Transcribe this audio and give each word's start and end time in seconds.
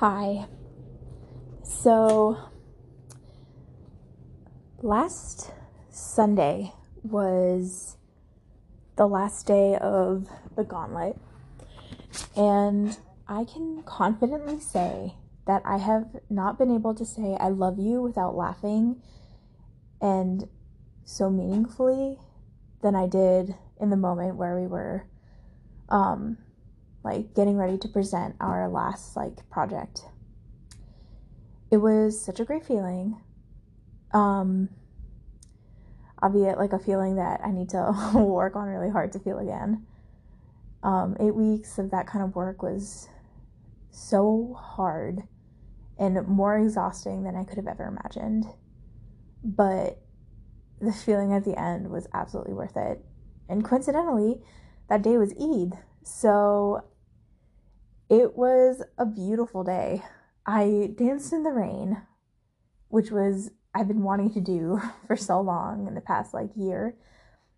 Hi. 0.00 0.46
So, 1.64 2.38
last 4.80 5.50
Sunday 5.90 6.72
was 7.02 7.96
the 8.94 9.08
last 9.08 9.48
day 9.48 9.74
of 9.74 10.28
the 10.54 10.62
gauntlet, 10.62 11.18
and 12.36 12.96
I 13.26 13.42
can 13.42 13.82
confidently 13.82 14.60
say 14.60 15.16
that 15.48 15.62
I 15.64 15.78
have 15.78 16.06
not 16.30 16.58
been 16.58 16.72
able 16.72 16.94
to 16.94 17.04
say 17.04 17.36
I 17.40 17.48
love 17.48 17.80
you 17.80 18.00
without 18.00 18.36
laughing 18.36 19.02
and 20.00 20.46
so 21.02 21.28
meaningfully 21.28 22.20
than 22.82 22.94
I 22.94 23.08
did 23.08 23.56
in 23.80 23.90
the 23.90 23.96
moment 23.96 24.36
where 24.36 24.60
we 24.60 24.68
were 24.68 25.08
um 25.88 26.38
like 27.04 27.34
getting 27.34 27.56
ready 27.56 27.78
to 27.78 27.88
present 27.88 28.36
our 28.40 28.68
last 28.68 29.16
like 29.16 29.48
project. 29.50 30.02
It 31.70 31.78
was 31.78 32.20
such 32.20 32.40
a 32.40 32.44
great 32.44 32.64
feeling. 32.64 33.20
Um 34.12 34.70
albeit 36.22 36.58
like 36.58 36.72
a 36.72 36.78
feeling 36.78 37.16
that 37.16 37.40
I 37.44 37.50
need 37.50 37.68
to 37.70 38.10
work 38.14 38.56
on 38.56 38.66
really 38.68 38.90
hard 38.90 39.12
to 39.12 39.18
feel 39.18 39.38
again. 39.38 39.86
Um, 40.82 41.16
eight 41.20 41.34
weeks 41.34 41.78
of 41.78 41.90
that 41.90 42.06
kind 42.06 42.24
of 42.24 42.34
work 42.34 42.62
was 42.62 43.08
so 43.90 44.56
hard 44.58 45.22
and 45.98 46.26
more 46.28 46.56
exhausting 46.56 47.24
than 47.24 47.34
I 47.34 47.44
could 47.44 47.56
have 47.56 47.66
ever 47.66 47.86
imagined. 47.86 48.46
But 49.42 50.00
the 50.80 50.92
feeling 50.92 51.32
at 51.32 51.44
the 51.44 51.58
end 51.58 51.90
was 51.90 52.06
absolutely 52.14 52.54
worth 52.54 52.76
it. 52.76 53.04
And 53.48 53.64
coincidentally, 53.64 54.40
that 54.88 55.02
day 55.02 55.18
was 55.18 55.32
Eid. 55.32 55.78
So 56.08 56.84
it 58.08 58.34
was 58.36 58.82
a 58.96 59.04
beautiful 59.04 59.62
day. 59.62 60.02
I 60.46 60.94
danced 60.96 61.34
in 61.34 61.42
the 61.42 61.50
rain, 61.50 62.00
which 62.88 63.10
was 63.10 63.50
I've 63.74 63.88
been 63.88 64.02
wanting 64.02 64.32
to 64.32 64.40
do 64.40 64.80
for 65.06 65.16
so 65.16 65.40
long 65.40 65.86
in 65.86 65.94
the 65.94 66.00
past 66.00 66.32
like 66.32 66.48
year. 66.56 66.96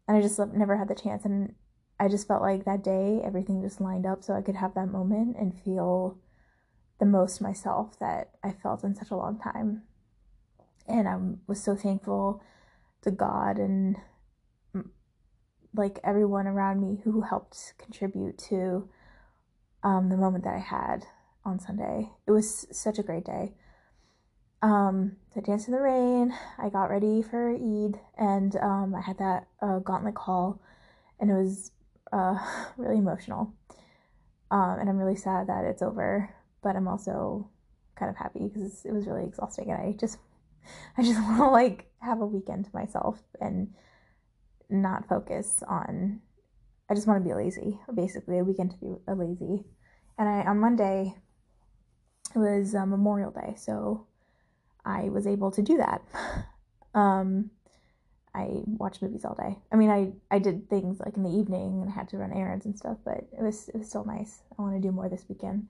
And 0.09 0.17
I 0.17 0.21
just 0.21 0.39
never 0.53 0.77
had 0.77 0.89
the 0.89 0.97
chance 0.97 1.25
and 1.25 1.55
I 2.01 2.09
just 2.09 2.27
felt 2.27 2.43
like 2.43 2.65
that 2.65 2.83
day 2.83 3.21
everything 3.25 3.63
just 3.63 3.81
lined 3.81 4.05
up 4.05 4.25
so 4.25 4.35
I 4.35 4.43
could 4.43 4.57
have 4.57 4.75
that 4.75 4.91
moment 4.91 5.37
and 5.39 5.59
feel 5.63 6.19
the 6.99 7.07
most 7.07 7.41
myself 7.41 7.99
that 8.01 8.33
I 8.43 8.51
felt 8.51 8.83
in 8.83 8.97
such 8.97 9.11
a 9.11 9.17
long 9.17 9.39
time. 9.39 9.83
And 10.89 11.09
I 11.09 11.17
was 11.47 11.63
so 11.63 11.77
thankful 11.77 12.43
to 13.03 13.13
God 13.13 13.59
and 13.59 13.97
like 15.75 15.99
everyone 16.03 16.47
around 16.47 16.81
me 16.81 17.01
who 17.05 17.23
helped 17.23 17.75
contribute 17.79 18.39
to 18.39 18.89
um, 19.83 20.09
the 20.09 20.17
moment 20.17 20.45
that 20.45 20.55
I 20.55 20.59
had 20.59 21.05
on 21.45 21.59
Sunday. 21.59 22.11
It 22.27 22.33
was 22.33 22.67
such 22.71 22.99
a 22.99 23.03
great 23.03 23.25
day. 23.25 23.55
Um, 24.63 25.17
I 25.35 25.41
danced 25.41 25.69
in 25.69 25.75
the 25.75 25.81
rain. 25.81 26.35
I 26.59 26.69
got 26.69 26.91
ready 26.91 27.23
for 27.23 27.51
Eid, 27.51 27.99
and 28.19 28.57
um, 28.57 28.95
I 28.95 29.01
had 29.01 29.19
that 29.19 29.47
uh, 29.63 29.79
gauntlet 29.79 30.15
call, 30.15 30.61
and 31.19 31.31
it 31.31 31.35
was 31.35 31.71
uh, 32.13 32.39
really 32.77 32.99
emotional. 32.99 33.55
Um, 34.51 34.79
and 34.81 34.89
I'm 34.89 34.99
really 34.99 35.17
sad 35.17 35.47
that 35.47 35.65
it's 35.65 35.83
over, 35.83 36.35
but 36.63 36.77
I'm 36.77 36.89
also 36.89 37.49
kind 37.95 38.11
of 38.11 38.17
happy 38.17 38.51
because 38.53 38.85
it 38.85 38.93
was 38.93 39.07
really 39.07 39.25
exhausting, 39.25 39.71
and 39.71 39.81
I 39.81 39.97
just, 39.99 40.19
I 40.99 41.03
just 41.03 41.21
want 41.23 41.39
to 41.39 41.47
like 41.47 41.87
have 42.01 42.21
a 42.21 42.27
weekend 42.27 42.67
to 42.67 42.71
myself 42.75 43.19
and 43.41 43.73
not 44.71 45.09
focus 45.09 45.63
on 45.69 46.21
I 46.89 46.95
just 46.95 47.07
want 47.07 47.23
to 47.23 47.29
be 47.29 47.35
lazy, 47.35 47.79
basically 47.95 48.39
a 48.39 48.45
weekend 48.45 48.73
to 48.73 48.77
be 48.79 48.97
a 49.07 49.15
lazy. 49.15 49.65
And 50.19 50.29
I 50.29 50.43
on 50.43 50.59
Monday 50.59 51.15
it 52.35 52.39
was 52.39 52.75
uh, 52.75 52.87
Memorial 52.87 53.31
Day, 53.31 53.55
so 53.57 54.07
I 54.85 55.09
was 55.09 55.27
able 55.27 55.51
to 55.53 55.63
do 55.63 55.77
that. 55.79 56.03
Um, 56.93 57.53
I 58.35 58.63
watched 58.67 59.01
movies 59.01 59.25
all 59.25 59.37
day. 59.37 59.57
I 59.71 59.77
mean, 59.77 59.91
I 59.91 60.13
I 60.29 60.41
did 60.41 60.69
things 60.69 60.99
like 60.99 61.17
in 61.17 61.23
the 61.23 61.31
evening 61.31 61.83
and 61.83 61.89
I 61.89 61.93
had 61.93 62.09
to 62.09 62.17
run 62.19 62.33
errands 62.33 62.67
and 62.67 62.77
stuff, 62.77 62.99
but 63.05 63.29
it 63.33 63.41
was 63.41 63.69
it 63.69 63.77
was 63.77 63.89
still 63.89 64.05
nice. 64.05 64.43
I 64.59 64.63
want 64.63 64.75
to 64.75 64.81
do 64.81 64.93
more 64.93 65.09
this 65.09 65.25
weekend. 65.29 65.69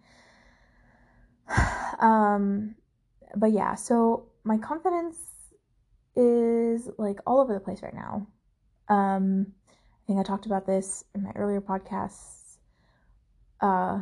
Um, 2.01 2.77
but 3.37 3.53
yeah, 3.53 3.75
so 3.75 4.31
my 4.43 4.57
confidence 4.57 5.19
is 6.17 6.89
like 6.97 7.19
all 7.27 7.41
over 7.41 7.53
the 7.53 7.61
place 7.61 7.83
right 7.83 7.93
now. 7.93 8.27
Um, 8.91 9.47
I 9.69 10.07
think 10.07 10.19
I 10.19 10.23
talked 10.25 10.47
about 10.47 10.67
this 10.67 11.05
in 11.15 11.23
my 11.23 11.31
earlier 11.37 11.61
podcasts. 11.61 12.59
Uh, 13.61 14.01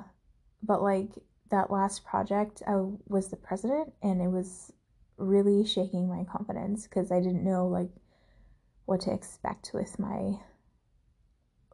but 0.62 0.82
like 0.82 1.10
that 1.50 1.70
last 1.70 2.04
project, 2.04 2.62
I 2.66 2.76
was 3.06 3.28
the 3.28 3.36
president, 3.36 3.92
and 4.02 4.20
it 4.20 4.28
was 4.28 4.72
really 5.18 5.64
shaking 5.64 6.08
my 6.08 6.24
confidence 6.24 6.84
because 6.84 7.12
I 7.12 7.20
didn't 7.20 7.44
know 7.44 7.66
like 7.66 7.90
what 8.86 9.00
to 9.02 9.12
expect 9.12 9.72
with 9.74 9.98
my 9.98 10.38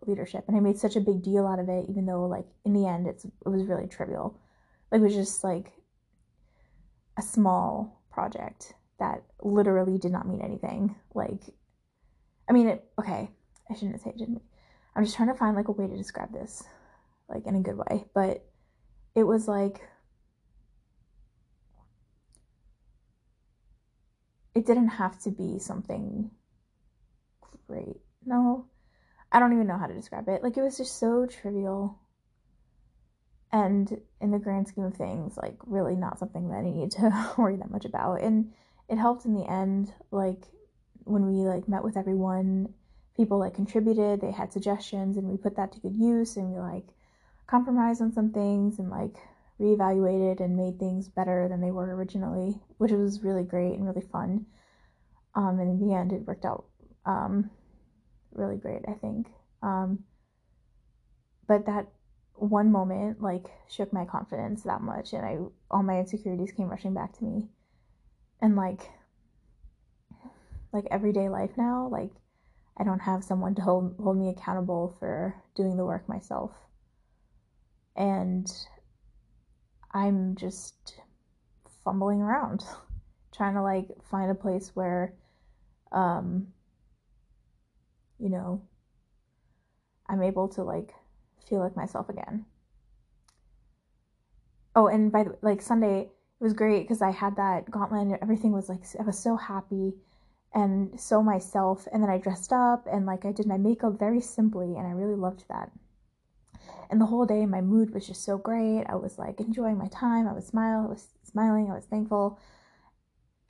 leadership, 0.07 0.45
and 0.49 0.57
I 0.57 0.61
made 0.61 0.79
such 0.79 0.97
a 0.97 1.01
big 1.01 1.23
deal 1.23 1.47
out 1.47 1.61
of 1.61 1.69
it, 1.69 1.87
even 1.89 2.07
though 2.07 2.27
like 2.27 2.47
in 2.65 2.73
the 2.73 2.87
end, 2.87 3.07
it's 3.07 3.25
it 3.25 3.49
was 3.49 3.65
really 3.65 3.87
trivial. 3.87 4.39
Like 4.91 5.01
it 5.01 5.05
was 5.05 5.15
just 5.15 5.45
like 5.45 5.73
a 7.17 7.23
small 7.23 8.03
project 8.11 8.75
that 8.99 9.23
literally 9.43 9.99
did 9.99 10.13
not 10.13 10.27
mean 10.27 10.41
anything. 10.41 10.97
Like 11.15 11.43
I 12.49 12.53
mean, 12.53 12.69
it, 12.69 12.85
okay, 12.99 13.31
I 13.71 13.75
shouldn't 13.75 14.01
say 14.03 14.11
it 14.11 14.19
didn't. 14.19 14.43
I'm 14.95 15.05
just 15.05 15.17
trying 15.17 15.29
to 15.29 15.35
find 15.35 15.57
like 15.57 15.69
a 15.69 15.73
way 15.73 15.87
to 15.87 15.97
describe 15.97 16.33
this, 16.33 16.63
like 17.29 17.47
in 17.47 17.57
a 17.57 17.61
good 17.61 17.77
way. 17.77 18.05
But 18.15 18.45
it 19.15 19.25
was 19.25 19.49
like, 19.49 19.81
it 24.55 24.67
didn't 24.67 24.89
have 24.89 25.19
to 25.21 25.31
be 25.31 25.59
something 25.59 26.31
great. 27.67 27.97
No, 28.25 28.67
I 29.33 29.41
don't 29.41 29.53
even 29.53 29.67
know 29.67 29.79
how 29.79 29.87
to 29.87 29.95
describe 29.95 30.29
it. 30.29 30.43
Like, 30.43 30.57
it 30.57 30.63
was 30.63 30.77
just 30.77 30.99
so 30.99 31.27
trivial. 31.27 31.99
And 33.53 34.01
in 34.21 34.31
the 34.31 34.39
grand 34.39 34.69
scheme 34.69 34.85
of 34.85 34.95
things, 34.95 35.37
like, 35.37 35.57
really 35.67 35.97
not 35.97 36.19
something 36.19 36.49
that 36.49 36.59
I 36.59 36.63
need 36.63 36.91
to 36.93 37.35
worry 37.39 37.57
that 37.57 37.71
much 37.71 37.85
about. 37.85 38.23
And 38.23 38.53
it 38.89 38.97
helped 38.97 39.25
in 39.25 39.35
the 39.35 39.49
end, 39.49 39.93
like, 40.11 40.45
when 41.05 41.27
we 41.27 41.47
like 41.49 41.69
met 41.69 41.85
with 41.85 41.97
everyone 41.97 42.73
people 43.17 43.39
like 43.39 43.55
contributed 43.55 44.21
they 44.21 44.31
had 44.31 44.53
suggestions 44.53 45.17
and 45.17 45.29
we 45.29 45.37
put 45.37 45.57
that 45.57 45.73
to 45.73 45.81
good 45.81 45.95
use 45.95 46.37
and 46.37 46.53
we 46.53 46.59
like 46.59 46.87
compromised 47.47 48.03
on 48.03 48.13
some 48.13 48.33
things 48.33 48.79
and 48.79 48.91
like 48.91 49.17
reevaluated 49.61 50.41
and 50.41 50.57
made 50.57 50.79
things 50.79 51.09
better 51.09 51.47
than 51.49 51.61
they 51.61 51.71
were 51.71 51.95
originally 51.95 52.61
which 52.79 52.91
was 52.91 53.23
really 53.23 53.45
great 53.45 53.75
and 53.75 53.87
really 53.87 54.07
fun. 54.13 54.47
Um, 55.37 55.59
and 55.59 55.71
in 55.71 55.87
the 55.89 55.95
end 55.95 56.13
it 56.13 56.27
worked 56.27 56.45
out 56.45 56.65
um, 57.07 57.51
really 58.33 58.57
great 58.57 58.83
i 58.89 58.95
think. 58.95 59.29
Um, 59.63 60.05
but 61.47 61.67
that 61.67 61.87
one 62.35 62.73
moment 62.73 63.23
like 63.23 63.47
shook 63.69 63.93
my 63.93 64.05
confidence 64.05 64.63
that 64.63 64.81
much 64.81 65.13
and 65.13 65.25
i 65.25 65.39
all 65.71 65.85
my 65.85 66.01
insecurities 66.01 66.51
came 66.51 66.69
rushing 66.69 66.95
back 66.95 67.17
to 67.19 67.25
me. 67.25 67.49
And 68.41 68.57
like 68.57 68.91
like 70.75 70.85
everyday 70.91 71.29
life 71.29 71.53
now 71.57 71.89
like 71.91 72.11
i 72.77 72.85
don't 72.85 72.99
have 72.99 73.23
someone 73.23 73.55
to 73.55 73.63
hold, 73.63 73.95
hold 74.03 74.19
me 74.19 74.29
accountable 74.29 74.95
for 74.99 75.35
doing 75.55 75.77
the 75.77 75.85
work 75.85 76.07
myself. 76.09 76.51
And 77.97 78.51
i'm 79.93 80.35
just 80.35 81.01
fumbling 81.85 82.21
around 82.21 82.65
trying 83.33 83.55
to 83.55 83.63
like 83.63 83.87
find 84.11 84.31
a 84.31 84.35
place 84.35 84.73
where 84.75 85.15
um 85.93 86.49
you 88.19 88.29
know 88.29 88.61
i'm 90.09 90.23
able 90.23 90.49
to 90.49 90.65
like 90.65 90.93
feel 91.49 91.61
like 91.61 91.77
myself 91.77 92.09
again. 92.09 92.47
Oh 94.75 94.89
and 94.89 95.13
by 95.13 95.23
the 95.23 95.39
like 95.41 95.63
sunday 95.63 96.01
it 96.01 96.11
was 96.41 96.53
great 96.53 96.83
because 96.83 97.01
i 97.01 97.13
had 97.13 97.37
that 97.37 97.71
gauntlet 97.71 98.03
and 98.03 98.19
everything 98.21 98.51
was 98.51 98.69
like 98.69 98.83
i 98.99 99.05
was 99.05 99.17
so 99.17 99.37
happy 99.37 99.95
and 100.55 100.99
so 100.99 101.21
myself 101.21 101.89
and 101.93 102.01
then 102.03 102.11
I 102.11 102.19
dressed 102.19 102.53
up 102.53 102.87
and 102.91 103.05
like 103.05 103.25
I 103.25 103.33
did 103.33 103.47
my 103.47 103.59
makeup 103.59 103.99
very 103.99 104.21
simply 104.21 104.77
and 104.77 104.87
I 104.87 104.93
really 104.93 105.17
loved 105.17 105.45
that. 105.49 105.73
And 106.91 107.01
the 107.01 107.07
whole 107.07 107.27
day 107.27 107.45
my 107.45 107.61
mood 107.61 107.93
was 107.93 108.07
just 108.07 108.25
so 108.25 108.39
great. 108.39 108.85
I 108.89 108.95
was 108.95 109.19
like 109.19 109.41
enjoying 109.41 109.77
my 109.77 109.89
time. 109.89 110.29
I 110.29 110.33
was 110.33 110.47
smile, 110.47 110.85
I 110.87 110.91
was 110.91 111.09
smiling, 111.25 111.71
I 111.71 111.75
was 111.75 111.87
thankful. 111.87 112.39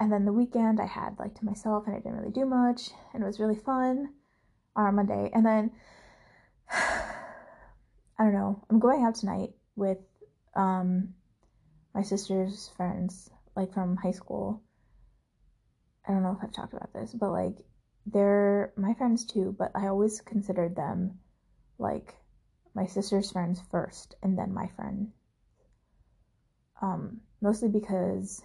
And 0.00 0.10
then 0.10 0.24
the 0.24 0.32
weekend 0.32 0.80
I 0.80 0.86
had 0.86 1.18
like 1.18 1.34
to 1.34 1.44
myself 1.44 1.86
and 1.86 1.94
I 1.94 1.98
didn't 1.98 2.16
really 2.16 2.32
do 2.32 2.46
much 2.46 2.88
and 3.12 3.22
it 3.22 3.26
was 3.26 3.38
really 3.38 3.56
fun 3.56 4.14
on 4.74 4.94
Monday. 4.94 5.30
And 5.34 5.44
then 5.44 5.72
I 6.70 8.24
don't 8.24 8.32
know, 8.32 8.64
I'm 8.70 8.78
going 8.78 9.04
out 9.04 9.16
tonight 9.16 9.50
with 9.76 9.98
um 10.56 11.12
my 11.94 12.02
sister's 12.02 12.70
friends 12.76 13.28
like 13.56 13.74
from 13.74 13.96
high 13.96 14.12
school 14.12 14.62
I 16.06 16.12
don't 16.12 16.22
know 16.22 16.36
if 16.38 16.44
I've 16.44 16.52
talked 16.52 16.74
about 16.74 16.92
this, 16.92 17.12
but 17.14 17.30
like 17.30 17.56
they're 18.06 18.72
my 18.76 18.94
friends 18.94 19.24
too, 19.24 19.54
but 19.58 19.70
I 19.74 19.86
always 19.86 20.20
considered 20.20 20.76
them 20.76 21.18
like 21.78 22.14
my 22.74 22.86
sister's 22.86 23.30
friends 23.30 23.62
first 23.70 24.14
and 24.22 24.38
then 24.38 24.52
my 24.52 24.68
friend. 24.76 25.12
Um, 26.82 27.20
mostly 27.40 27.68
because, 27.68 28.42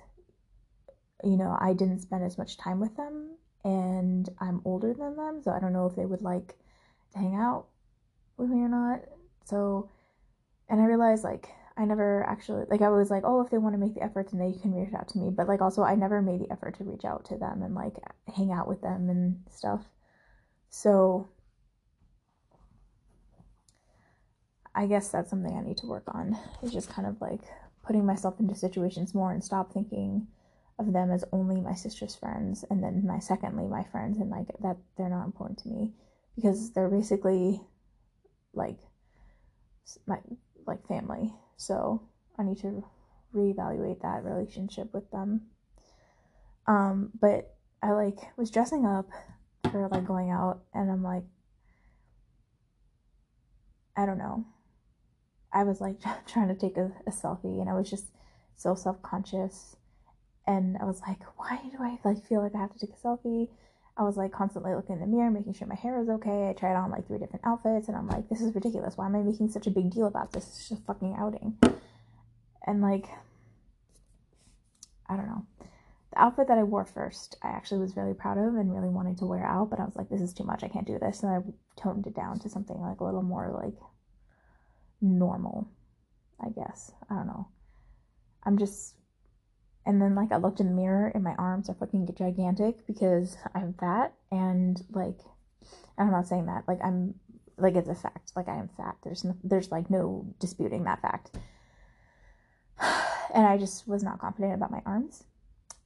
you 1.23 1.35
know, 1.35 1.57
I 1.59 1.73
didn't 1.73 1.99
spend 1.99 2.23
as 2.23 2.37
much 2.37 2.57
time 2.57 2.79
with 2.79 2.95
them 2.95 3.37
and 3.65 4.29
I'm 4.39 4.61
older 4.63 4.93
than 4.93 5.17
them, 5.17 5.41
so 5.43 5.51
I 5.51 5.59
don't 5.59 5.73
know 5.73 5.87
if 5.87 5.95
they 5.95 6.05
would 6.05 6.21
like 6.21 6.55
to 7.11 7.19
hang 7.19 7.35
out 7.35 7.65
with 8.37 8.49
me 8.49 8.61
or 8.61 8.69
not. 8.69 9.01
So, 9.45 9.89
and 10.69 10.79
I 10.79 10.85
realized 10.85 11.23
like 11.25 11.49
I 11.79 11.85
never 11.85 12.25
actually 12.27 12.65
like 12.69 12.81
I 12.81 12.89
was 12.89 13.09
like, 13.09 13.23
oh, 13.25 13.39
if 13.39 13.49
they 13.49 13.57
want 13.57 13.73
to 13.73 13.79
make 13.79 13.95
the 13.95 14.03
effort, 14.03 14.29
then 14.29 14.39
they 14.41 14.59
can 14.59 14.75
reach 14.75 14.93
out 14.93 15.07
to 15.09 15.17
me. 15.17 15.29
But 15.29 15.47
like 15.47 15.61
also, 15.61 15.81
I 15.81 15.95
never 15.95 16.21
made 16.21 16.41
the 16.41 16.51
effort 16.51 16.77
to 16.77 16.83
reach 16.83 17.05
out 17.05 17.23
to 17.25 17.37
them 17.37 17.61
and 17.63 17.73
like 17.73 17.95
hang 18.35 18.51
out 18.51 18.67
with 18.67 18.81
them 18.81 19.09
and 19.09 19.39
stuff. 19.49 19.85
So 20.69 21.29
I 24.75 24.87
guess 24.87 25.07
that's 25.07 25.29
something 25.29 25.55
I 25.55 25.61
need 25.61 25.77
to 25.77 25.87
work 25.87 26.03
on. 26.09 26.37
Is 26.61 26.73
just 26.73 26.89
kind 26.89 27.07
of 27.07 27.15
like 27.21 27.43
putting 27.81 28.05
myself 28.05 28.41
into 28.41 28.55
situations 28.55 29.15
more 29.15 29.31
and 29.31 29.41
stop 29.41 29.71
thinking 29.71 30.27
of 30.79 30.91
them 30.91 31.11
as 31.11 31.23
only 31.31 31.61
my 31.61 31.75
sister's 31.75 32.15
friends 32.15 32.65
and 32.69 32.83
then 32.83 33.05
my 33.05 33.19
secondly 33.19 33.67
my 33.67 33.83
friends 33.85 34.17
and 34.17 34.29
like 34.29 34.47
that 34.61 34.77
they're 34.97 35.09
not 35.09 35.25
important 35.25 35.59
to 35.59 35.67
me 35.67 35.91
because 36.35 36.71
they're 36.71 36.89
basically 36.89 37.59
like 38.53 38.77
my 40.05 40.19
like 40.69 40.87
family. 40.87 41.33
So 41.57 42.01
I 42.37 42.43
need 42.43 42.59
to 42.59 42.83
reevaluate 43.35 44.01
that 44.01 44.23
relationship 44.23 44.93
with 44.93 45.09
them. 45.11 45.41
Um, 46.67 47.11
but 47.19 47.55
I 47.81 47.91
like 47.91 48.19
was 48.37 48.51
dressing 48.51 48.85
up 48.85 49.09
for 49.71 49.87
like 49.87 50.05
going 50.05 50.29
out 50.29 50.61
and 50.73 50.89
I'm 50.91 51.03
like 51.03 51.23
I 53.97 54.05
don't 54.05 54.17
know. 54.17 54.45
I 55.51 55.63
was 55.63 55.81
like 55.81 55.97
trying 56.27 56.47
to 56.47 56.55
take 56.55 56.77
a, 56.77 56.91
a 57.05 57.11
selfie 57.11 57.59
and 57.59 57.69
I 57.69 57.73
was 57.73 57.89
just 57.89 58.05
so 58.55 58.75
self-conscious 58.75 59.75
and 60.47 60.77
I 60.77 60.85
was 60.85 61.01
like, 61.07 61.19
why 61.37 61.59
do 61.71 61.77
I 61.83 61.99
like 62.03 62.25
feel 62.25 62.41
like 62.41 62.55
I 62.55 62.59
have 62.59 62.73
to 62.73 62.79
take 62.79 62.95
a 62.95 63.07
selfie? 63.07 63.49
I 63.99 64.03
was 64.03 64.15
like 64.15 64.31
constantly 64.31 64.73
looking 64.73 64.95
in 64.95 65.01
the 65.01 65.07
mirror, 65.07 65.29
making 65.29 65.53
sure 65.53 65.67
my 65.67 65.75
hair 65.75 65.99
was 65.99 66.07
okay. 66.07 66.49
I 66.49 66.53
tried 66.53 66.75
on 66.75 66.89
like 66.89 67.05
three 67.05 67.17
different 67.19 67.45
outfits 67.45 67.89
and 67.89 67.97
I'm 67.97 68.07
like, 68.07 68.29
this 68.29 68.39
is 68.39 68.55
ridiculous. 68.55 68.95
Why 68.95 69.05
am 69.05 69.15
I 69.15 69.19
making 69.19 69.49
such 69.49 69.67
a 69.67 69.71
big 69.71 69.91
deal 69.91 70.07
about 70.07 70.31
this? 70.31 70.47
It's 70.47 70.69
just 70.69 70.81
a 70.81 70.85
fucking 70.85 71.17
outing. 71.19 71.57
And 72.65 72.81
like 72.81 73.07
I 75.09 75.17
don't 75.17 75.27
know. 75.27 75.45
The 76.11 76.21
outfit 76.21 76.47
that 76.47 76.57
I 76.57 76.63
wore 76.63 76.85
first, 76.85 77.37
I 77.43 77.49
actually 77.49 77.81
was 77.81 77.97
really 77.97 78.13
proud 78.13 78.37
of 78.37 78.55
and 78.55 78.73
really 78.73 78.89
wanted 78.89 79.17
to 79.17 79.25
wear 79.25 79.45
out, 79.45 79.69
but 79.69 79.79
I 79.79 79.85
was 79.85 79.95
like, 79.95 80.09
this 80.09 80.21
is 80.21 80.33
too 80.33 80.43
much. 80.43 80.63
I 80.63 80.69
can't 80.69 80.87
do 80.87 80.97
this. 80.97 81.21
And 81.21 81.31
I 81.31 81.81
toned 81.81 82.07
it 82.07 82.15
down 82.15 82.39
to 82.39 82.49
something 82.49 82.79
like 82.79 83.01
a 83.01 83.03
little 83.03 83.21
more 83.21 83.51
like 83.51 83.75
normal, 85.01 85.67
I 86.39 86.49
guess. 86.49 86.93
I 87.09 87.15
don't 87.15 87.27
know. 87.27 87.47
I'm 88.43 88.57
just 88.57 88.95
and 89.85 90.01
then 90.01 90.15
like 90.15 90.31
I 90.31 90.37
looked 90.37 90.59
in 90.59 90.67
the 90.67 90.73
mirror 90.73 91.11
and 91.13 91.23
my 91.23 91.35
arms 91.35 91.69
are 91.69 91.73
fucking 91.73 92.07
gigantic 92.17 92.85
because 92.85 93.37
I'm 93.55 93.73
fat 93.73 94.13
and 94.31 94.81
like 94.91 95.19
I'm 95.97 96.11
not 96.11 96.27
saying 96.27 96.45
that 96.47 96.67
like 96.67 96.79
I'm 96.83 97.15
like 97.57 97.75
it's 97.75 97.89
a 97.89 97.95
fact 97.95 98.31
like 98.35 98.47
I 98.47 98.57
am 98.57 98.69
fat. 98.77 98.97
There's 99.03 99.23
no, 99.23 99.35
there's 99.43 99.71
like 99.71 99.89
no 99.89 100.25
disputing 100.39 100.83
that 100.85 101.01
fact. 101.01 101.37
And 103.31 103.45
I 103.45 103.59
just 103.59 103.87
was 103.87 104.01
not 104.01 104.17
confident 104.17 104.55
about 104.55 104.71
my 104.71 104.81
arms. 104.87 105.23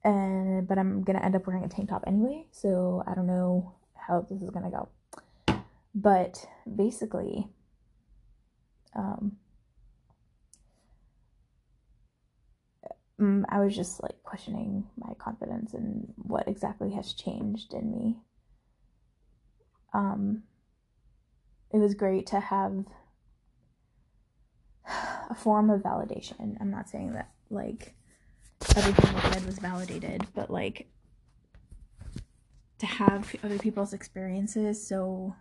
And 0.01 0.65
but 0.65 0.77
I'm 0.77 1.03
gonna 1.03 1.19
end 1.19 1.35
up 1.35 1.45
wearing 1.45 1.65
a 1.65 1.67
tank 1.67 1.89
top 1.89 2.05
anyway, 2.07 2.45
so 2.51 3.03
I 3.05 3.15
don't 3.15 3.27
know 3.27 3.73
how 3.95 4.21
this 4.21 4.41
is 4.41 4.49
gonna 4.49 4.71
go. 4.71 4.87
But 5.93 6.45
basically, 6.73 7.49
um, 8.95 9.33
Mm, 13.23 13.45
I 13.47 13.59
was 13.59 13.73
just 13.73 14.03
like 14.03 14.21
questioning 14.23 14.85
my 14.97 15.13
confidence 15.13 15.73
and 15.73 16.13
what 16.17 16.47
exactly 16.47 16.91
has 16.91 17.13
changed 17.13 17.73
in 17.73 17.89
me. 17.89 18.17
Um, 19.93 20.43
it 21.71 21.77
was 21.77 21.93
great 21.93 22.27
to 22.27 22.39
have 22.41 22.83
a 25.29 25.35
form 25.35 25.69
of 25.69 25.81
validation. 25.81 26.57
I'm 26.59 26.69
not 26.69 26.89
saying 26.89 27.13
that 27.13 27.29
like 27.49 27.93
everything 28.75 29.15
I 29.15 29.31
said 29.31 29.45
was 29.45 29.59
validated, 29.59 30.27
but 30.35 30.49
like 30.49 30.87
to 32.79 32.85
have 32.85 33.33
other 33.41 33.57
people's 33.57 33.93
experiences 33.93 34.85
so 34.85 35.33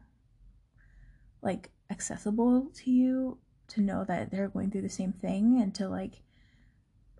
like 1.40 1.70
accessible 1.90 2.69
to 2.76 2.90
you 2.93 3.38
to 3.67 3.81
know 3.81 4.05
that 4.05 4.31
they're 4.31 4.49
going 4.49 4.70
through 4.70 4.82
the 4.82 4.88
same 4.88 5.12
thing 5.12 5.61
and 5.61 5.75
to 5.75 5.88
like 5.88 6.23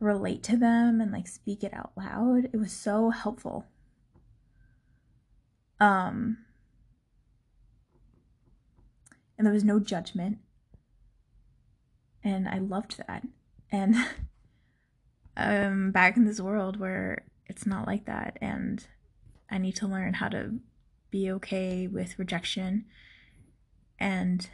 relate 0.03 0.43
to 0.43 0.57
them 0.57 1.01
and 1.01 1.13
like 1.13 1.29
speak 1.29 1.63
it 1.63 1.73
out 1.73 1.93
loud. 1.97 2.47
It 2.53 2.57
was 2.57 2.73
so 2.73 3.11
helpful. 3.11 3.67
Um 5.81 6.39
and 9.39 9.47
there 9.47 9.55
was 9.55 9.65
no 9.65 9.79
judgment. 9.81 10.39
And 12.23 12.49
I 12.49 12.59
loved 12.59 12.99
that. 12.99 13.27
And 13.71 13.97
I'm 15.37 15.91
back 15.93 16.17
in 16.17 16.25
this 16.25 16.41
world 16.41 16.79
where 16.79 17.25
it's 17.47 17.67
not 17.67 17.87
like 17.87 18.07
that 18.07 18.39
and 18.41 18.87
I 19.51 19.59
need 19.59 19.77
to 19.77 19.87
learn 19.87 20.15
how 20.15 20.29
to 20.29 20.59
be 21.11 21.31
okay 21.33 21.87
with 21.87 22.19
rejection 22.19 22.87
and 23.99 24.49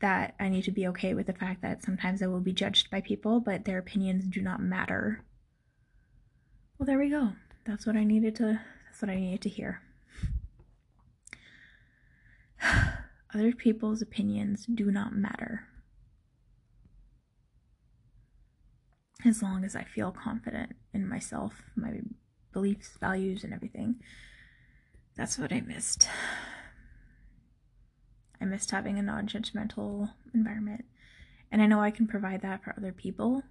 that 0.00 0.34
I 0.38 0.48
need 0.48 0.64
to 0.64 0.70
be 0.70 0.86
okay 0.88 1.14
with 1.14 1.26
the 1.26 1.32
fact 1.32 1.62
that 1.62 1.82
sometimes 1.82 2.22
I 2.22 2.26
will 2.26 2.40
be 2.40 2.52
judged 2.52 2.90
by 2.90 3.00
people, 3.00 3.40
but 3.40 3.64
their 3.64 3.78
opinions 3.78 4.24
do 4.26 4.40
not 4.42 4.60
matter. 4.60 5.24
Well, 6.78 6.86
there 6.86 6.98
we 6.98 7.08
go. 7.08 7.32
That's 7.66 7.86
what 7.86 7.96
I 7.96 8.04
needed 8.04 8.34
to 8.36 8.60
that's 8.94 9.02
what 9.02 9.10
I 9.10 9.16
needed 9.16 9.42
to 9.42 9.48
hear. 9.48 9.82
Other 13.34 13.52
people's 13.52 14.00
opinions 14.00 14.66
do 14.72 14.88
not 14.92 15.12
matter. 15.12 15.66
As 19.24 19.42
long 19.42 19.64
as 19.64 19.74
I 19.74 19.82
feel 19.82 20.12
confident 20.12 20.76
in 20.92 21.08
myself, 21.08 21.54
my 21.74 22.02
beliefs, 22.52 22.90
values, 23.00 23.42
and 23.42 23.52
everything. 23.52 23.96
That's 25.16 25.40
what 25.40 25.52
I 25.52 25.60
missed. 25.60 26.06
I 28.44 28.46
missed 28.46 28.72
having 28.72 28.98
a 28.98 29.02
non 29.02 29.26
judgmental 29.26 30.10
environment. 30.34 30.84
And 31.50 31.62
I 31.62 31.66
know 31.66 31.80
I 31.80 31.90
can 31.90 32.06
provide 32.06 32.42
that 32.42 32.62
for 32.62 32.74
other 32.76 32.92
people. 32.92 33.42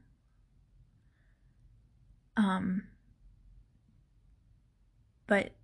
Um, 2.38 2.84
but 5.26 5.56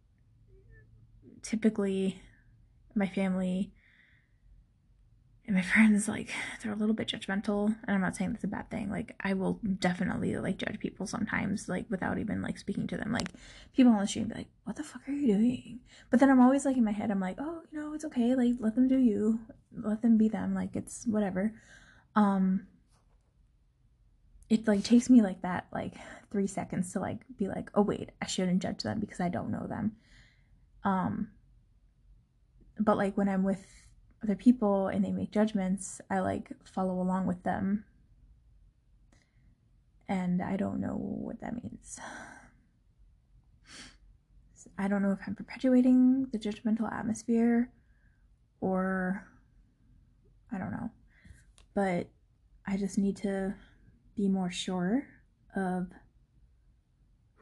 typically, 1.44 2.20
my 2.96 3.06
family 3.06 3.72
and 5.50 5.56
my 5.56 5.64
friends 5.74 6.08
like 6.08 6.30
they're 6.62 6.72
a 6.72 6.76
little 6.76 6.94
bit 6.94 7.08
judgmental 7.08 7.66
and 7.66 7.96
i'm 7.96 8.02
not 8.02 8.16
saying 8.16 8.32
that's 8.32 8.44
a 8.44 8.48
bad 8.48 8.70
thing. 8.70 8.90
Like 8.90 9.16
i 9.20 9.34
will 9.34 9.60
definitely 9.80 10.38
like 10.38 10.58
judge 10.58 10.80
people 10.80 11.08
sometimes 11.08 11.68
like 11.68 11.86
without 11.90 12.20
even 12.20 12.42
like 12.42 12.58
speaking 12.58 12.88
to 12.88 12.98
them. 12.98 13.12
Like 13.12 13.28
people 13.76 13.92
on 13.92 14.00
the 14.00 14.08
street 14.08 14.30
be 14.30 14.36
like 14.36 14.48
what 14.64 14.78
the 14.78 14.84
fuck 14.84 15.02
are 15.08 15.12
you 15.12 15.36
doing? 15.36 15.80
But 16.10 16.20
then 16.20 16.30
i'm 16.30 16.40
always 16.40 16.66
like 16.66 16.78
in 16.78 16.86
my 16.86 16.92
head 16.92 17.12
i'm 17.12 17.20
like 17.20 17.38
oh 17.40 17.62
you 17.72 17.80
know 17.80 17.94
it's 17.94 18.06
okay. 18.06 18.36
Like 18.36 18.54
let 18.60 18.76
them 18.76 18.88
do 18.88 18.98
you. 18.98 19.40
Let 19.76 20.02
them 20.02 20.18
be 20.18 20.30
them. 20.30 20.54
Like 20.54 20.76
it's 20.76 21.06
whatever. 21.06 21.54
Um 22.16 22.68
it 24.50 24.68
like 24.68 24.84
takes 24.84 25.10
me 25.10 25.22
like 25.22 25.42
that 25.42 25.68
like 25.74 25.96
three 26.32 26.48
seconds 26.48 26.94
to 26.94 27.00
like 27.00 27.22
be 27.38 27.48
like 27.48 27.70
oh 27.74 27.82
wait 27.82 28.12
i 28.22 28.26
shouldn't 28.26 28.62
judge 28.62 28.82
them 28.82 29.00
because 29.00 29.20
i 29.20 29.30
don't 29.30 29.52
know 29.52 29.66
them. 29.68 29.96
Um 30.84 31.30
but 32.80 32.98
like 32.98 33.18
when 33.18 33.28
i'm 33.28 33.44
with 33.44 33.79
other 34.24 34.36
people 34.36 34.88
and 34.88 35.04
they 35.04 35.12
make 35.12 35.32
judgments, 35.32 36.02
I 36.10 36.20
like 36.20 36.52
follow 36.66 37.02
along 37.02 37.26
with 37.26 37.44
them. 37.44 37.86
And 40.08 40.42
I 40.42 40.58
don't 40.58 40.82
know 40.82 40.96
what 40.96 41.40
that 41.42 41.54
means. 41.64 42.00
I 44.78 44.88
don't 44.88 45.02
know 45.02 45.12
if 45.12 45.20
I'm 45.28 45.36
perpetuating 45.36 46.28
the 46.32 46.40
judgmental 46.40 46.92
atmosphere 46.92 47.70
or 48.62 49.28
I 50.52 50.58
don't 50.58 50.72
know. 50.72 50.90
But 51.76 52.08
I 52.66 52.78
just 52.78 52.98
need 52.98 53.18
to 53.18 53.54
be 54.16 54.28
more 54.28 54.52
sure 54.52 55.06
of 55.56 55.88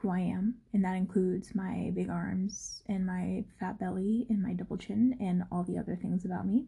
who 0.08 0.14
I 0.14 0.20
am, 0.20 0.56
and 0.74 0.86
that 0.86 0.96
includes 0.96 1.54
my 1.54 1.92
big 1.94 2.10
arms 2.10 2.82
and 2.88 3.06
my 3.06 3.44
fat 3.60 3.78
belly 3.78 4.26
and 4.30 4.42
my 4.42 4.54
double 4.54 4.78
chin 4.78 5.18
and 5.20 5.44
all 5.52 5.64
the 5.64 5.78
other 5.78 5.98
things 6.02 6.24
about 6.24 6.48
me. 6.48 6.66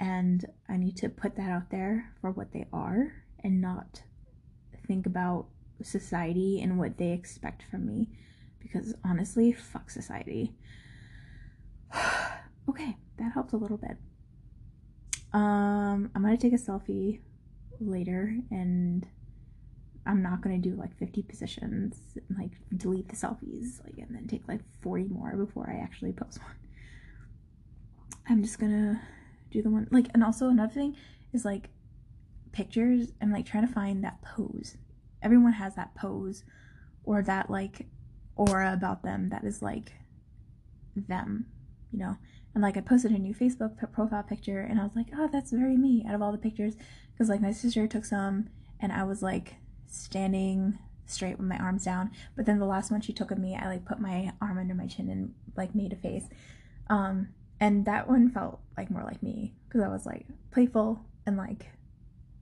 And 0.00 0.44
I 0.68 0.76
need 0.76 0.96
to 0.96 1.08
put 1.08 1.36
that 1.36 1.48
out 1.48 1.70
there 1.70 2.12
for 2.20 2.32
what 2.32 2.52
they 2.52 2.66
are 2.72 3.12
and 3.44 3.60
not 3.60 4.02
think 4.88 5.06
about 5.06 5.46
society 5.80 6.60
and 6.60 6.76
what 6.76 6.98
they 6.98 7.12
expect 7.12 7.62
from 7.70 7.86
me 7.86 8.08
because 8.58 8.94
honestly, 9.04 9.52
fuck 9.52 9.88
society. 9.88 10.54
okay, 12.68 12.96
that 13.18 13.32
helped 13.32 13.52
a 13.52 13.56
little 13.56 13.76
bit. 13.76 13.96
Um, 15.32 16.10
I'm 16.14 16.22
gonna 16.22 16.36
take 16.36 16.52
a 16.52 16.56
selfie 16.56 17.20
later 17.80 18.36
and 18.50 19.06
I'm 20.04 20.22
not 20.22 20.40
gonna 20.40 20.58
do 20.58 20.74
like 20.74 20.96
50 20.98 21.22
positions 21.22 21.96
and 22.28 22.38
like 22.38 22.52
delete 22.76 23.08
the 23.08 23.16
selfies, 23.16 23.82
like 23.84 23.98
and 23.98 24.14
then 24.14 24.26
take 24.26 24.48
like 24.48 24.60
40 24.80 25.04
more 25.04 25.36
before 25.36 25.70
I 25.70 25.82
actually 25.82 26.12
post 26.12 26.40
one. 26.42 26.56
I'm 28.28 28.42
just 28.42 28.58
gonna 28.58 29.00
do 29.50 29.62
the 29.62 29.70
one 29.70 29.86
like 29.90 30.08
and 30.14 30.24
also 30.24 30.48
another 30.48 30.72
thing 30.72 30.96
is 31.32 31.44
like 31.44 31.68
pictures 32.52 33.12
I'm 33.20 33.32
like 33.32 33.46
trying 33.46 33.66
to 33.66 33.72
find 33.72 34.02
that 34.04 34.22
pose. 34.22 34.76
Everyone 35.22 35.52
has 35.52 35.74
that 35.76 35.94
pose 35.94 36.44
or 37.04 37.22
that 37.22 37.50
like 37.50 37.86
aura 38.36 38.72
about 38.72 39.02
them 39.02 39.28
that 39.30 39.44
is 39.44 39.62
like 39.62 39.92
them, 40.96 41.46
you 41.92 41.98
know. 41.98 42.16
And 42.54 42.62
like 42.62 42.76
I 42.76 42.80
posted 42.80 43.12
a 43.12 43.18
new 43.18 43.34
Facebook 43.34 43.92
profile 43.92 44.22
picture 44.22 44.60
and 44.60 44.78
I 44.78 44.84
was 44.84 44.92
like, 44.94 45.08
"Oh, 45.16 45.28
that's 45.32 45.52
very 45.52 45.76
me." 45.76 46.04
Out 46.06 46.14
of 46.14 46.22
all 46.22 46.32
the 46.32 46.38
pictures 46.38 46.74
cuz 47.16 47.28
like 47.28 47.40
my 47.40 47.52
sister 47.52 47.86
took 47.86 48.04
some 48.04 48.48
and 48.80 48.92
I 48.92 49.04
was 49.04 49.22
like 49.22 49.56
standing 49.92 50.78
straight 51.06 51.38
with 51.38 51.46
my 51.46 51.58
arms 51.58 51.84
down. 51.84 52.10
But 52.36 52.46
then 52.46 52.58
the 52.58 52.66
last 52.66 52.90
one 52.90 53.00
she 53.00 53.12
took 53.12 53.30
of 53.30 53.38
me, 53.38 53.56
I 53.56 53.68
like 53.68 53.84
put 53.84 54.00
my 54.00 54.32
arm 54.40 54.58
under 54.58 54.74
my 54.74 54.86
chin 54.86 55.08
and 55.08 55.34
like 55.56 55.74
made 55.74 55.92
a 55.92 55.96
face. 55.96 56.24
Um 56.88 57.28
and 57.60 57.84
that 57.84 58.08
one 58.08 58.28
felt 58.30 58.60
like 58.76 58.90
more 58.90 59.04
like 59.04 59.22
me 59.22 59.54
because 59.68 59.82
I 59.82 59.88
was 59.88 60.04
like 60.04 60.26
playful 60.50 61.04
and 61.26 61.36
like 61.36 61.68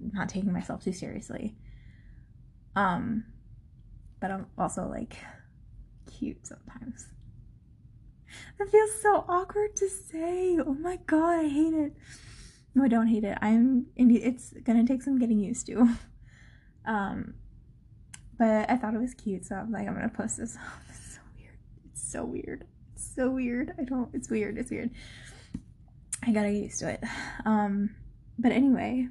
not 0.01 0.29
taking 0.29 0.53
myself 0.53 0.83
too 0.83 0.93
seriously. 0.93 1.55
Um, 2.77 3.25
but 4.21 4.31
I'm 4.31 4.47
also 4.57 4.87
like 4.89 5.17
cute 6.11 6.47
sometimes. 6.47 7.07
That 8.59 8.71
feels 8.71 9.03
so 9.03 9.25
awkward 9.29 9.77
to 9.77 9.89
say. 9.89 10.59
Oh 10.59 10.75
my 10.75 10.99
god, 11.07 11.45
I 11.45 11.49
hate 11.49 11.75
it. 11.75 11.97
No, 12.75 12.85
I 12.85 12.89
don't 12.89 13.09
hate 13.09 13.25
it. 13.25 13.37
I'm. 13.43 13.87
It's 13.97 14.53
gonna 14.65 14.87
take 14.87 15.03
some 15.03 15.19
getting 15.19 15.41
used 15.41 15.67
to. 15.67 15.89
Um, 16.91 17.35
but 18.37 18.69
I 18.69 18.77
thought 18.77 18.95
it 18.95 19.01
was 19.01 19.15
cute, 19.15 19.47
so 19.47 19.55
I'm 19.55 19.71
like, 19.71 19.87
I'm 19.87 19.95
gonna 19.95 20.09
post 20.09 20.39
this. 20.39 20.59
it's 20.91 21.15
so 21.15 21.21
weird. 21.37 21.55
It's 21.93 22.13
so 22.13 22.25
weird 22.25 22.65
It's 22.95 23.15
so 23.15 23.31
weird. 23.31 23.75
I 23.79 23.85
don't, 23.85 24.11
it's 24.13 24.29
weird, 24.29 24.59
it's 24.59 24.73
weird. 24.73 24.91
I 26.27 26.33
gotta 26.33 26.51
get 26.51 26.63
used 26.65 26.81
to 26.81 26.91
it. 26.91 27.05
Um, 27.47 27.95
but 28.41 28.51
anyway, 28.51 29.09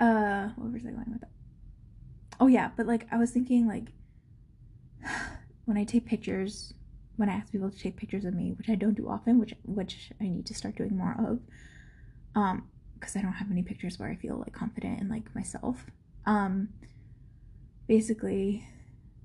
uh, 0.00 0.48
what 0.56 0.72
was 0.72 0.84
I 0.84 0.90
going 0.90 1.12
with 1.12 1.20
that? 1.20 1.30
Oh 2.40 2.48
yeah, 2.48 2.70
but 2.76 2.86
like 2.86 3.06
I 3.12 3.16
was 3.16 3.30
thinking 3.30 3.68
like 3.68 3.84
when 5.66 5.76
I 5.76 5.84
take 5.84 6.04
pictures, 6.04 6.74
when 7.14 7.28
I 7.28 7.34
ask 7.34 7.52
people 7.52 7.70
to 7.70 7.78
take 7.78 7.96
pictures 7.96 8.24
of 8.24 8.34
me, 8.34 8.54
which 8.58 8.68
I 8.68 8.74
don't 8.74 8.94
do 8.94 9.08
often, 9.08 9.38
which 9.38 9.54
which 9.64 10.10
I 10.20 10.24
need 10.24 10.46
to 10.46 10.54
start 10.54 10.74
doing 10.74 10.96
more 10.96 11.14
of, 11.16 11.38
um, 12.34 12.68
because 13.06 13.20
I 13.20 13.22
don't 13.22 13.34
have 13.34 13.52
any 13.52 13.62
pictures 13.62 14.00
where 14.00 14.10
I 14.10 14.16
feel 14.16 14.36
like 14.38 14.52
confident 14.52 15.00
in 15.00 15.08
like 15.08 15.32
myself. 15.32 15.86
Um, 16.26 16.70
basically, 17.86 18.66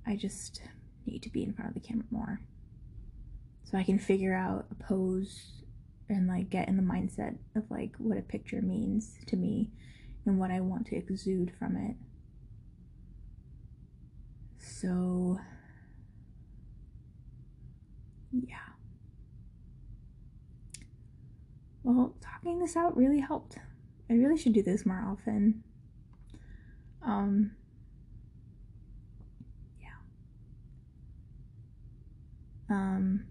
I 0.06 0.16
just 0.16 0.62
need 1.08 1.24
to 1.24 1.32
be 1.32 1.42
in 1.42 1.52
front 1.52 1.70
of 1.70 1.74
the 1.74 1.88
camera 1.88 2.06
more 2.12 2.42
so 3.64 3.80
I 3.80 3.84
can 3.84 3.98
figure 3.98 4.36
out 4.36 4.68
a 4.70 4.76
pose 4.76 5.64
and 6.10 6.28
like 6.28 6.52
get 6.52 6.68
in 6.68 6.78
the 6.78 6.84
mindset 6.84 7.38
of 7.56 7.64
like 7.72 7.96
what 7.98 8.20
a 8.20 8.22
picture 8.22 8.62
means 8.62 9.16
to 9.26 9.36
me 9.36 9.72
and 10.28 10.38
what 10.38 10.52
I 10.52 10.60
want 10.60 10.86
to 10.88 10.96
exude 10.96 11.52
from 11.58 11.76
it. 11.76 11.96
So, 14.60 15.40
yeah. 18.32 18.58
Well, 21.82 22.14
talking 22.22 22.60
this 22.60 22.76
out 22.76 22.96
really 22.96 23.22
helped. 23.22 23.58
I 24.12 24.16
really 24.16 24.38
should 24.38 24.52
do 24.52 24.62
this 24.62 24.86
more 24.86 25.02
often. 25.10 25.64
Um, 27.02 27.52
yeah. 29.80 29.88
Um, 32.70 33.24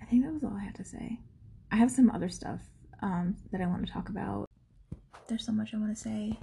I 0.00 0.04
think 0.04 0.22
that 0.24 0.32
was 0.32 0.44
all 0.44 0.56
I 0.56 0.62
had 0.62 0.76
to 0.76 0.84
say. 0.84 1.18
I 1.72 1.76
have 1.76 1.90
some 1.90 2.08
other 2.10 2.28
stuff 2.28 2.60
um, 3.02 3.36
that 3.50 3.60
I 3.60 3.66
want 3.66 3.84
to 3.84 3.92
talk 3.92 4.08
about. 4.08 4.48
There's 5.26 5.44
so 5.44 5.50
much 5.50 5.74
I 5.74 5.78
want 5.78 5.96
to 5.96 6.00
say 6.00 6.38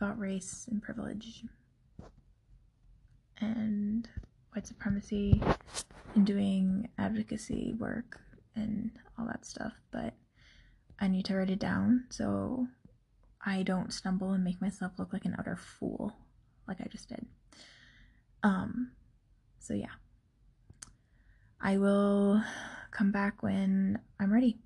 about 0.00 0.20
race 0.20 0.68
and 0.70 0.80
privilege 0.80 1.42
and 3.40 4.08
white 4.54 4.68
supremacy 4.68 5.42
and 6.14 6.24
doing 6.24 6.88
advocacy 6.96 7.74
work 7.76 8.20
and 8.56 8.90
all 9.18 9.26
that 9.26 9.44
stuff, 9.44 9.72
but 9.92 10.14
I 10.98 11.08
need 11.08 11.26
to 11.26 11.36
write 11.36 11.50
it 11.50 11.58
down 11.58 12.04
so 12.10 12.66
I 13.44 13.62
don't 13.62 13.92
stumble 13.92 14.32
and 14.32 14.42
make 14.42 14.60
myself 14.60 14.92
look 14.98 15.12
like 15.12 15.24
an 15.24 15.36
utter 15.38 15.56
fool 15.56 16.12
like 16.66 16.80
I 16.80 16.88
just 16.90 17.08
did. 17.08 17.26
Um 18.42 18.92
so 19.58 19.74
yeah. 19.74 19.94
I 21.60 21.78
will 21.78 22.42
come 22.90 23.12
back 23.12 23.42
when 23.42 23.98
I'm 24.20 24.32
ready. 24.32 24.58